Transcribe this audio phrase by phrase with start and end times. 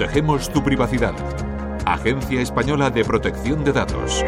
[0.00, 1.12] Protegemos tu privacidad.
[1.84, 4.24] Agencia Española de Protección de Datos.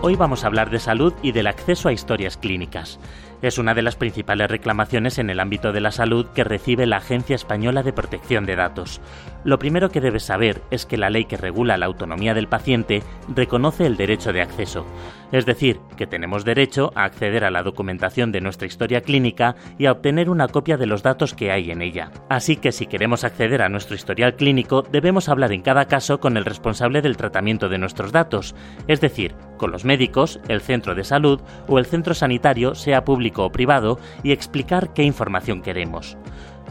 [0.00, 2.98] Hoy vamos a hablar de salud y del acceso a historias clínicas.
[3.42, 6.96] Es una de las principales reclamaciones en el ámbito de la salud que recibe la
[6.96, 9.00] Agencia Española de Protección de Datos.
[9.44, 13.02] Lo primero que debes saber es que la ley que regula la autonomía del paciente
[13.28, 14.86] reconoce el derecho de acceso.
[15.32, 19.86] Es decir, que tenemos derecho a acceder a la documentación de nuestra historia clínica y
[19.86, 22.10] a obtener una copia de los datos que hay en ella.
[22.28, 26.36] Así que si queremos acceder a nuestro historial clínico, debemos hablar en cada caso con
[26.36, 28.54] el responsable del tratamiento de nuestros datos,
[28.88, 33.44] es decir, con los médicos, el centro de salud o el centro sanitario, sea público
[33.44, 36.16] o privado, y explicar qué información queremos.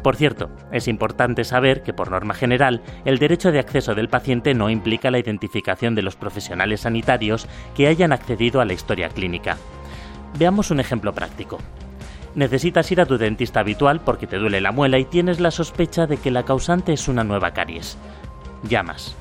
[0.05, 4.53] Por cierto, es importante saber que por norma general el derecho de acceso del paciente
[4.53, 9.57] no implica la identificación de los profesionales sanitarios que hayan accedido a la historia clínica.
[10.37, 11.57] Veamos un ejemplo práctico.
[12.35, 16.05] Necesitas ir a tu dentista habitual porque te duele la muela y tienes la sospecha
[16.05, 17.97] de que la causante es una nueva caries.
[18.61, 19.15] Llamas.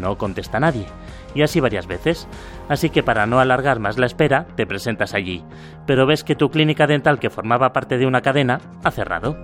[0.00, 0.86] No contesta nadie
[1.34, 2.28] y así varias veces.
[2.68, 5.44] Así que para no alargar más la espera, te presentas allí.
[5.86, 9.36] Pero ves que tu clínica dental que formaba parte de una cadena ha cerrado.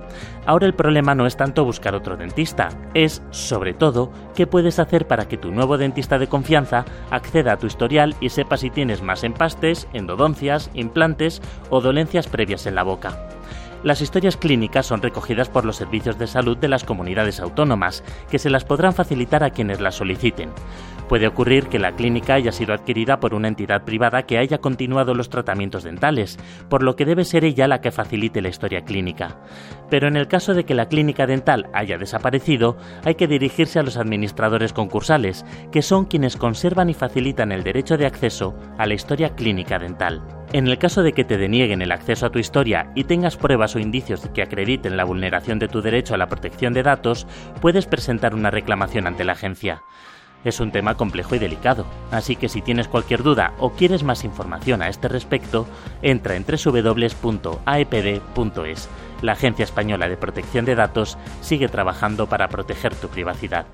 [0.47, 5.07] Ahora el problema no es tanto buscar otro dentista, es, sobre todo, qué puedes hacer
[5.07, 9.03] para que tu nuevo dentista de confianza acceda a tu historial y sepa si tienes
[9.03, 13.19] más empastes, endodoncias, implantes o dolencias previas en la boca.
[13.83, 18.39] Las historias clínicas son recogidas por los servicios de salud de las comunidades autónomas, que
[18.39, 20.51] se las podrán facilitar a quienes las soliciten.
[21.09, 25.15] Puede ocurrir que la clínica haya sido adquirida por una entidad privada que haya continuado
[25.15, 26.37] los tratamientos dentales,
[26.69, 29.37] por lo que debe ser ella la que facilite la historia clínica.
[29.89, 33.85] Pero en el caso de que la clínica dental haya desaparecido, hay que dirigirse a
[33.85, 38.95] los administradores concursales, que son quienes conservan y facilitan el derecho de acceso a la
[38.95, 40.23] historia clínica dental.
[40.53, 43.77] En el caso de que te denieguen el acceso a tu historia y tengas pruebas
[43.77, 47.29] o indicios que acrediten la vulneración de tu derecho a la protección de datos,
[47.61, 49.83] puedes presentar una reclamación ante la agencia.
[50.45, 54.25] Es un tema complejo y delicado, así que si tienes cualquier duda o quieres más
[54.25, 55.67] información a este respecto,
[56.03, 57.29] entra en www.aepd.es.
[59.23, 63.67] La Agencia Española de Protección de Datos sigue trabajando para proteger tu privacidad.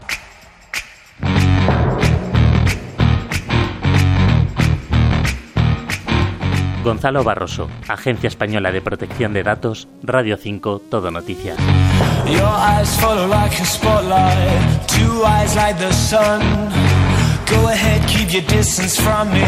[6.83, 11.59] Gonzalo Barroso, Agencia Española de Protección de Datos, Radio 5, Todo Noticias.
[12.27, 16.41] Your eyes follow like a spotlight, two eyes like the sun.
[17.47, 19.45] Go ahead, keep your distance from me.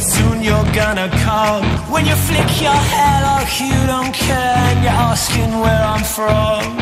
[0.00, 1.64] Soon you're gonna come.
[1.90, 6.76] When you flick your hair like you don't care, and you're asking where I'm from.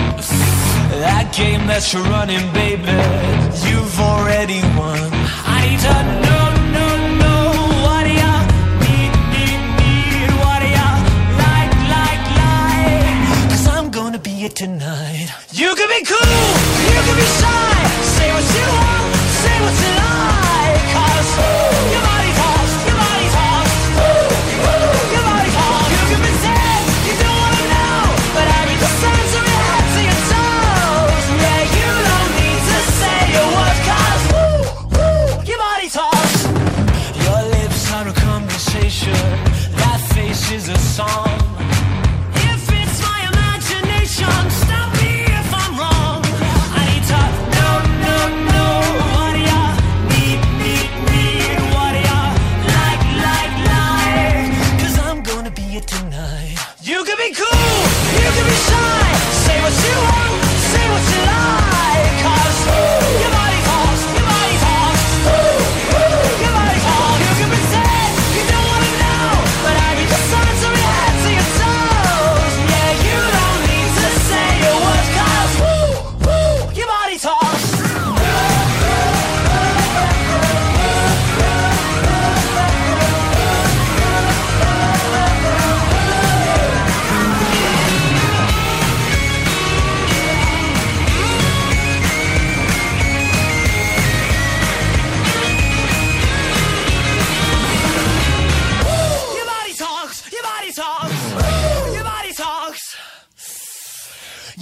[1.00, 2.92] That game that you're running, baby,
[3.68, 5.10] you've already won.
[5.46, 6.35] I need to
[14.54, 15.28] tonight.
[15.52, 16.18] You can be cool,
[16.86, 17.65] you can be shy,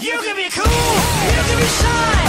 [0.04, 2.24] You can be cool, you can be shy.